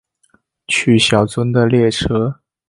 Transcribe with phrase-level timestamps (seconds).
[0.65, 2.39] 去小樽的列车